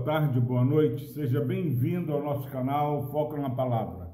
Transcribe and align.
boa 0.00 0.04
tarde, 0.04 0.40
boa 0.40 0.64
noite. 0.64 1.08
Seja 1.08 1.44
bem-vindo 1.44 2.10
ao 2.10 2.24
nosso 2.24 2.48
canal 2.48 3.10
Foco 3.10 3.36
na 3.36 3.50
Palavra. 3.50 4.10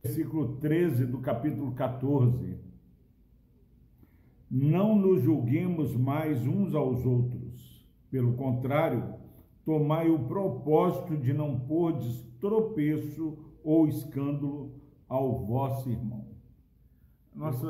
Versículo 0.00 0.58
13 0.58 1.06
do 1.06 1.18
capítulo 1.18 1.72
14. 1.72 2.56
Não 4.48 4.94
nos 4.94 5.24
julguemos 5.24 5.96
mais 5.96 6.46
uns 6.46 6.72
aos 6.72 7.04
outros. 7.04 7.84
Pelo 8.12 8.34
contrário, 8.34 9.12
tomai 9.64 10.08
o 10.08 10.20
propósito 10.20 11.16
de 11.16 11.32
não 11.32 11.58
pôr 11.58 11.98
tropeço 12.38 13.36
ou 13.64 13.88
escândalo 13.88 14.72
ao 15.08 15.44
vosso 15.44 15.90
irmão. 15.90 16.28
Nossa 17.34 17.66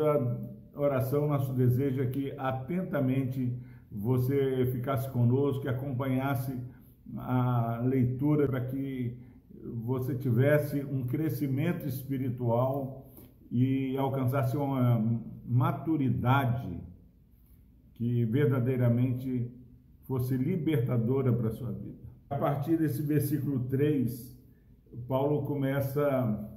oração, 0.74 1.28
nosso 1.28 1.54
desejo 1.54 2.02
é 2.02 2.06
que 2.08 2.30
atentamente 2.36 3.58
você 3.90 4.66
ficasse 4.66 5.08
conosco, 5.10 5.64
e 5.64 5.68
acompanhasse 5.68 6.60
a 7.16 7.80
leitura 7.84 8.46
para 8.46 8.60
que 8.60 9.16
você 9.84 10.14
tivesse 10.14 10.84
um 10.84 11.06
crescimento 11.06 11.86
espiritual 11.86 13.06
e 13.50 13.96
alcançasse 13.96 14.56
uma 14.56 15.22
maturidade 15.46 16.80
que 17.94 18.24
verdadeiramente 18.24 19.50
fosse 20.02 20.36
libertadora 20.36 21.32
para 21.32 21.48
a 21.48 21.52
sua 21.52 21.72
vida. 21.72 22.04
A 22.28 22.36
partir 22.36 22.76
desse 22.76 23.02
versículo 23.02 23.60
3, 23.60 24.36
Paulo 25.06 25.42
começa 25.42 26.02
a 26.02 26.54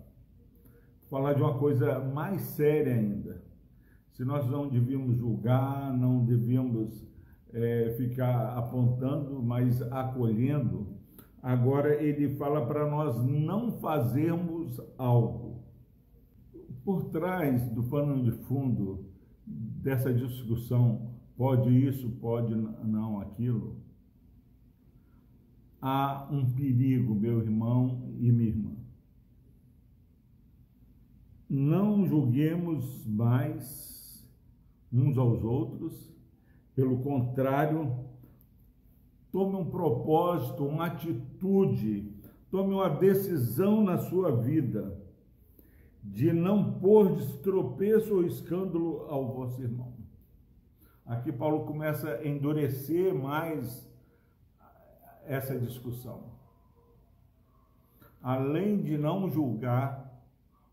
falar 1.09 1.33
de 1.33 1.41
uma 1.41 1.57
coisa 1.57 1.99
mais 1.99 2.41
séria 2.41 2.95
ainda. 2.95 3.43
Se 4.11 4.25
nós 4.25 4.49
não 4.49 4.67
devíamos 4.67 5.17
julgar, 5.17 5.95
não 5.95 6.25
devíamos 6.25 7.05
é, 7.53 7.93
ficar 7.97 8.57
apontando, 8.57 9.41
mas 9.41 9.81
acolhendo. 9.91 10.97
Agora 11.41 12.01
ele 12.01 12.35
fala 12.35 12.65
para 12.65 12.89
nós 12.89 13.23
não 13.23 13.79
fazermos 13.79 14.81
algo. 14.97 15.63
Por 16.83 17.05
trás 17.05 17.69
do 17.69 17.83
pano 17.83 18.23
de 18.23 18.31
fundo 18.43 19.05
dessa 19.45 20.13
discussão, 20.13 21.13
pode 21.37 21.69
isso, 21.69 22.09
pode 22.19 22.53
não 22.55 23.21
aquilo, 23.21 23.81
há 25.81 26.27
um 26.31 26.51
perigo, 26.53 27.13
meu 27.13 27.39
irmão 27.39 28.13
e 28.19 28.31
minha 28.31 28.49
irmã. 28.49 28.75
Não 31.49 32.05
julguemos 32.05 33.05
mais 33.05 34.27
uns 34.91 35.17
aos 35.17 35.43
outros, 35.43 36.16
pelo 36.77 36.99
contrário, 36.99 38.05
tome 39.31 39.55
um 39.55 39.67
propósito, 39.67 40.63
uma 40.63 40.85
atitude, 40.85 42.13
tome 42.51 42.75
uma 42.75 42.87
decisão 42.87 43.83
na 43.83 43.97
sua 43.97 44.31
vida 44.31 44.95
de 46.03 46.31
não 46.31 46.79
pôr 46.79 47.15
destropeço 47.15 48.13
ou 48.13 48.23
escândalo 48.23 49.07
ao 49.09 49.33
vosso 49.33 49.59
irmão. 49.59 49.91
Aqui 51.03 51.31
Paulo 51.31 51.65
começa 51.65 52.11
a 52.11 52.27
endurecer 52.27 53.11
mais 53.11 53.91
essa 55.25 55.57
discussão. 55.57 56.25
Além 58.21 58.83
de 58.83 58.99
não 58.99 59.27
julgar 59.27 60.15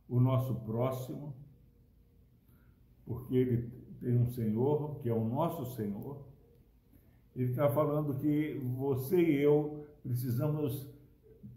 o 0.06 0.20
nosso 0.20 0.54
próximo, 0.56 1.34
porque 3.06 3.34
ele 3.34 3.83
tem 4.04 4.18
um 4.18 4.26
Senhor, 4.26 4.96
que 5.00 5.08
é 5.08 5.14
o 5.14 5.24
nosso 5.24 5.64
Senhor. 5.74 6.18
Ele 7.34 7.50
está 7.50 7.70
falando 7.70 8.14
que 8.14 8.60
você 8.76 9.16
e 9.16 9.40
eu 9.40 9.86
precisamos 10.02 10.86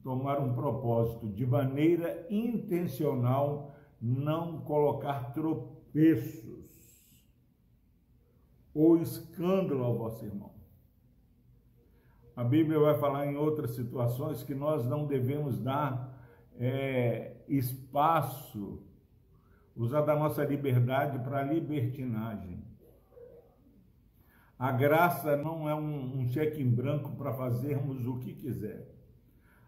tomar 0.02 0.40
um 0.40 0.54
propósito 0.54 1.28
de 1.28 1.46
maneira 1.46 2.26
intencional, 2.30 3.76
não 4.02 4.62
colocar 4.62 5.34
tropeços 5.34 6.66
ou 8.74 8.98
escândalo 8.98 9.84
ao 9.84 9.98
vosso 9.98 10.24
irmão. 10.24 10.52
A 12.34 12.44
Bíblia 12.44 12.80
vai 12.80 12.98
falar 12.98 13.28
em 13.28 13.36
outras 13.36 13.72
situações 13.72 14.44
que 14.44 14.56
nós 14.56 14.86
não 14.86 15.06
devemos 15.06 15.60
dar 15.60 16.18
é, 16.58 17.36
espaço 17.50 18.82
usar 19.78 20.02
da 20.02 20.16
nossa 20.16 20.44
liberdade 20.44 21.20
para 21.20 21.44
libertinagem. 21.44 22.66
A 24.58 24.72
graça 24.72 25.38
não 25.38 25.70
é 25.70 25.76
um, 25.76 26.20
um 26.20 26.28
cheque 26.28 26.62
em 26.62 26.70
branco 26.70 27.12
para 27.16 27.34
fazermos 27.34 28.08
o 28.08 28.18
que 28.18 28.34
quiser. 28.34 28.88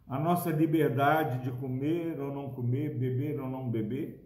A 0.07 0.17
nossa 0.17 0.49
liberdade 0.49 1.43
de 1.43 1.51
comer 1.51 2.19
ou 2.19 2.33
não 2.33 2.49
comer, 2.49 2.97
beber 2.97 3.39
ou 3.39 3.47
não 3.47 3.69
beber, 3.69 4.25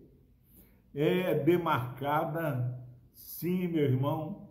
é 0.95 1.33
demarcada, 1.33 2.79
sim, 3.11 3.67
meu 3.67 3.83
irmão, 3.83 4.47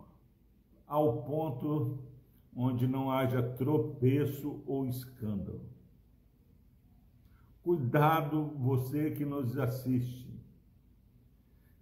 ao 0.85 1.23
ponto 1.23 1.97
onde 2.55 2.85
não 2.85 3.09
haja 3.09 3.41
tropeço 3.41 4.61
ou 4.67 4.85
escândalo. 4.85 5.67
Cuidado, 7.63 8.53
você 8.57 9.09
que 9.09 9.25
nos 9.25 9.57
assiste 9.57 10.32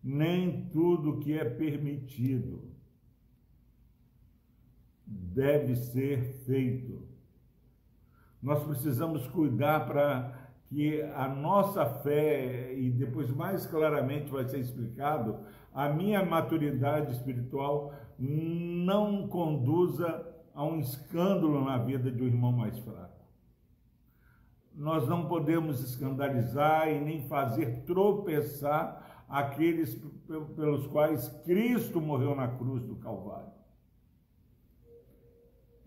nem 0.03 0.69
tudo 0.69 1.19
que 1.19 1.38
é 1.38 1.45
permitido 1.45 2.72
deve 5.06 5.75
ser 5.75 6.23
feito. 6.45 7.07
Nós 8.41 8.63
precisamos 8.63 9.28
cuidar 9.28 9.85
para 9.85 10.50
que 10.67 11.01
a 11.01 11.28
nossa 11.28 11.85
fé, 11.85 12.73
e 12.73 12.89
depois 12.89 13.29
mais 13.29 13.67
claramente 13.67 14.31
vai 14.31 14.45
ser 14.45 14.59
explicado, 14.59 15.39
a 15.73 15.89
minha 15.89 16.25
maturidade 16.25 17.12
espiritual 17.12 17.94
não 18.18 19.28
conduza 19.28 20.28
a 20.53 20.63
um 20.63 20.79
escândalo 20.79 21.63
na 21.63 21.78
vida 21.78 22.09
de 22.12 22.23
um 22.23 22.28
irmão 22.28 22.51
mais 22.51 22.78
fraco. 22.79 23.22
Nós 24.73 25.07
não 25.07 25.28
podemos 25.28 25.81
escandalizar 25.81 26.89
e 26.89 27.00
nem 27.00 27.28
fazer 27.28 27.83
tropeçar 27.83 29.10
aqueles 29.31 29.96
pelos 30.28 30.86
quais 30.88 31.30
Cristo 31.46 32.02
morreu 32.02 32.36
na 32.36 32.50
cruz 32.50 32.84
do 32.84 32.97
Calvário. 32.97 33.53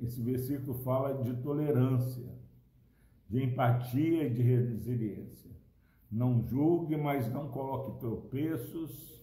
Esse 0.01 0.21
versículo 0.23 0.75
fala 0.79 1.23
de 1.23 1.35
tolerância, 1.43 2.27
de 3.29 3.45
empatia 3.45 4.25
e 4.25 4.31
de 4.31 4.43
resiliência. 4.43 5.51
Não 6.11 6.43
julgue, 6.43 6.97
mas 6.97 7.31
não 7.31 7.49
coloque 7.49 8.01
tropeços. 8.01 9.23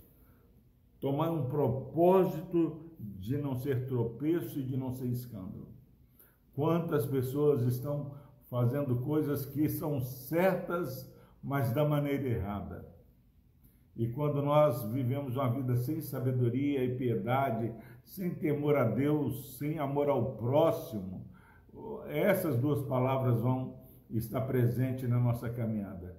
Tomar 0.99 1.31
um 1.31 1.49
propósito 1.49 2.91
de 2.99 3.37
não 3.37 3.55
ser 3.55 3.87
tropeço 3.87 4.59
e 4.59 4.63
de 4.63 4.77
não 4.77 4.93
ser 4.93 5.07
escândalo. 5.07 5.67
Quantas 6.53 7.07
pessoas 7.07 7.63
estão 7.63 8.13
fazendo 8.51 8.97
coisas 8.97 9.45
que 9.47 9.67
são 9.67 9.99
certas, 9.99 11.11
mas 11.41 11.73
da 11.73 11.87
maneira 11.87 12.27
errada 12.27 12.91
e 13.95 14.07
quando 14.07 14.41
nós 14.41 14.83
vivemos 14.85 15.35
uma 15.35 15.49
vida 15.49 15.75
sem 15.75 16.01
sabedoria 16.01 16.83
e 16.83 16.95
piedade, 16.95 17.73
sem 18.03 18.33
temor 18.33 18.75
a 18.75 18.85
Deus, 18.85 19.57
sem 19.57 19.79
amor 19.79 20.09
ao 20.09 20.35
próximo, 20.35 21.25
essas 22.07 22.57
duas 22.57 22.81
palavras 22.83 23.39
vão 23.39 23.79
estar 24.09 24.41
presentes 24.41 25.09
na 25.09 25.19
nossa 25.19 25.49
caminhada. 25.49 26.15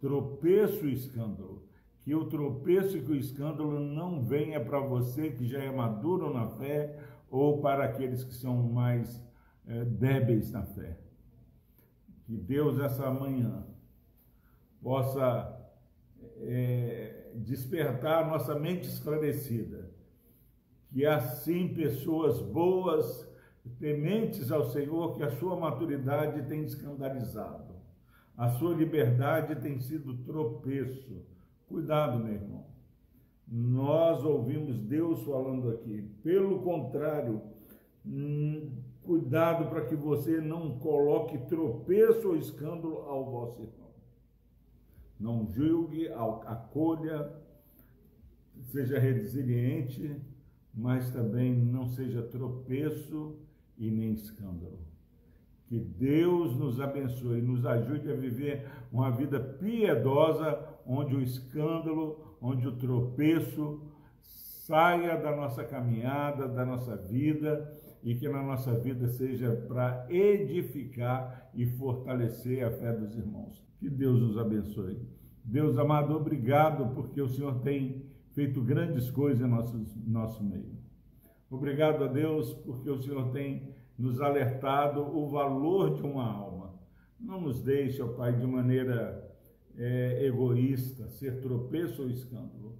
Tropeço 0.00 0.86
e 0.86 0.92
escândalo. 0.92 1.66
Que 2.02 2.14
o 2.14 2.26
tropeço 2.26 2.98
e 2.98 3.02
que 3.02 3.12
o 3.12 3.16
escândalo 3.16 3.80
não 3.80 4.22
venha 4.22 4.62
para 4.62 4.78
você 4.78 5.30
que 5.30 5.46
já 5.46 5.62
é 5.62 5.70
maduro 5.70 6.32
na 6.32 6.46
fé 6.48 6.98
ou 7.30 7.62
para 7.62 7.84
aqueles 7.84 8.22
que 8.22 8.34
são 8.34 8.62
mais 8.62 9.22
é, 9.66 9.84
débeis 9.84 10.52
na 10.52 10.62
fé. 10.62 10.98
Que 12.26 12.36
Deus, 12.36 12.78
essa 12.78 13.10
manhã, 13.10 13.66
possa 14.82 15.63
é, 16.40 17.30
despertar 17.34 18.28
nossa 18.28 18.58
mente 18.58 18.88
esclarecida, 18.88 19.90
que 20.92 21.04
assim 21.04 21.74
pessoas 21.74 22.40
boas, 22.40 23.28
tementes 23.78 24.52
ao 24.52 24.70
Senhor, 24.70 25.16
que 25.16 25.22
a 25.22 25.30
sua 25.30 25.56
maturidade 25.56 26.46
tem 26.48 26.62
escandalizado, 26.64 27.74
a 28.36 28.48
sua 28.50 28.74
liberdade 28.74 29.56
tem 29.56 29.80
sido 29.80 30.18
tropeço. 30.18 31.24
Cuidado, 31.66 32.18
meu 32.18 32.34
irmão. 32.34 32.66
Nós 33.46 34.24
ouvimos 34.24 34.78
Deus 34.80 35.22
falando 35.22 35.70
aqui. 35.70 36.02
Pelo 36.22 36.60
contrário, 36.62 37.42
hum, 38.04 38.70
cuidado 39.02 39.68
para 39.70 39.84
que 39.84 39.94
você 39.94 40.40
não 40.40 40.78
coloque 40.78 41.38
tropeço 41.46 42.28
ou 42.28 42.36
escândalo 42.36 42.98
ao 43.08 43.24
vosso 43.30 43.62
irmão 43.62 43.83
não 45.24 45.50
julgue, 45.50 46.06
acolha, 46.12 47.32
seja 48.64 48.98
resiliente, 48.98 50.20
mas 50.74 51.10
também 51.10 51.54
não 51.54 51.88
seja 51.88 52.22
tropeço 52.22 53.34
e 53.78 53.90
nem 53.90 54.12
escândalo. 54.12 54.80
Que 55.66 55.78
Deus 55.78 56.54
nos 56.56 56.78
abençoe, 56.78 57.40
nos 57.40 57.64
ajude 57.64 58.12
a 58.12 58.14
viver 58.14 58.70
uma 58.92 59.10
vida 59.10 59.40
piedosa, 59.40 60.62
onde 60.86 61.16
o 61.16 61.22
escândalo, 61.22 62.36
onde 62.38 62.68
o 62.68 62.76
tropeço 62.76 63.80
saia 64.20 65.16
da 65.16 65.34
nossa 65.34 65.64
caminhada, 65.64 66.46
da 66.46 66.66
nossa 66.66 66.96
vida 66.96 67.74
e 68.04 68.14
que 68.14 68.28
na 68.28 68.42
nossa 68.42 68.78
vida 68.78 69.08
seja 69.08 69.50
para 69.66 70.06
edificar 70.10 71.50
e 71.54 71.64
fortalecer 71.64 72.62
a 72.62 72.70
fé 72.70 72.92
dos 72.92 73.16
irmãos. 73.16 73.64
Que 73.78 73.88
Deus 73.88 74.20
nos 74.20 74.36
abençoe. 74.36 74.98
Deus 75.42 75.78
amado, 75.78 76.14
obrigado 76.14 76.94
porque 76.94 77.20
o 77.20 77.28
Senhor 77.28 77.60
tem 77.60 78.04
feito 78.32 78.60
grandes 78.60 79.10
coisas 79.10 79.40
em 79.40 79.50
nosso, 79.50 79.82
nosso 80.06 80.44
meio. 80.44 80.76
Obrigado 81.50 82.04
a 82.04 82.06
Deus 82.06 82.52
porque 82.52 82.90
o 82.90 83.00
Senhor 83.00 83.30
tem 83.30 83.74
nos 83.96 84.20
alertado 84.20 85.00
o 85.00 85.26
valor 85.30 85.94
de 85.94 86.02
uma 86.02 86.30
alma. 86.30 86.74
Não 87.18 87.40
nos 87.40 87.62
deixe, 87.62 88.02
ó 88.02 88.08
Pai, 88.08 88.36
de 88.36 88.46
maneira 88.46 89.34
é, 89.78 90.26
egoísta, 90.26 91.08
ser 91.08 91.40
tropeço 91.40 92.02
ou 92.02 92.10
escândalo. 92.10 92.78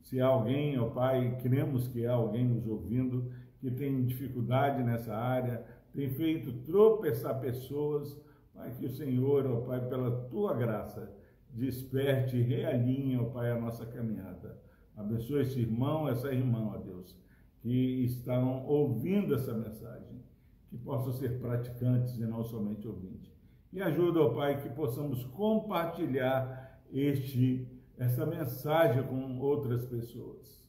Se 0.00 0.20
há 0.20 0.26
alguém, 0.26 0.78
ó 0.78 0.88
Pai, 0.88 1.36
cremos 1.42 1.86
que 1.88 2.06
há 2.06 2.12
alguém 2.12 2.46
nos 2.46 2.66
ouvindo 2.66 3.30
que 3.64 3.70
tem 3.70 4.04
dificuldade 4.04 4.82
nessa 4.82 5.16
área, 5.16 5.64
tem 5.94 6.10
feito 6.10 6.52
tropeçar 6.64 7.40
pessoas, 7.40 8.14
Pai, 8.52 8.70
que 8.72 8.84
o 8.84 8.90
Senhor, 8.90 9.46
ó 9.46 9.62
Pai, 9.62 9.88
pela 9.88 10.10
tua 10.28 10.52
graça, 10.52 11.10
desperte 11.48 12.36
e 12.36 12.42
realinhe, 12.42 13.16
ó 13.16 13.24
Pai, 13.24 13.50
a 13.50 13.58
nossa 13.58 13.86
caminhada. 13.86 14.60
Abençoe 14.94 15.40
esse 15.40 15.60
irmão, 15.60 16.06
essa 16.06 16.30
irmã, 16.30 16.72
ó 16.74 16.76
Deus, 16.76 17.18
que 17.62 18.04
estão 18.04 18.66
ouvindo 18.66 19.34
essa 19.34 19.54
mensagem, 19.54 20.22
que 20.68 20.76
possam 20.76 21.14
ser 21.14 21.40
praticantes 21.40 22.18
e 22.18 22.26
não 22.26 22.44
somente 22.44 22.86
ouvintes. 22.86 23.32
E 23.72 23.80
ajuda, 23.80 24.20
ó 24.20 24.34
Pai, 24.34 24.60
que 24.60 24.68
possamos 24.68 25.24
compartilhar 25.24 26.82
este, 26.92 27.66
essa 27.96 28.26
mensagem 28.26 29.02
com 29.04 29.40
outras 29.40 29.86
pessoas. 29.86 30.63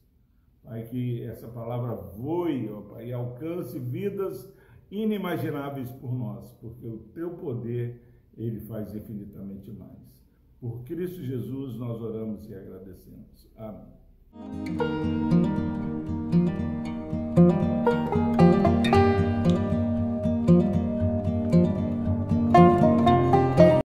Pai, 0.66 0.84
que 0.84 1.22
essa 1.22 1.46
palavra 1.46 1.94
voe, 1.94 2.68
ó 2.70 2.80
Pai, 2.82 3.08
e 3.08 3.12
alcance 3.12 3.78
vidas 3.78 4.52
inimagináveis 4.90 5.90
por 5.92 6.12
nós, 6.12 6.52
porque 6.60 6.86
o 6.86 6.98
teu 7.14 7.30
poder, 7.30 8.02
ele 8.36 8.60
faz 8.60 8.94
infinitamente 8.94 9.70
mais. 9.70 10.20
Por 10.60 10.82
Cristo 10.82 11.22
Jesus 11.22 11.76
nós 11.76 12.02
oramos 12.02 12.48
e 12.48 12.54
agradecemos. 12.54 13.48
Amém. 13.56 15.55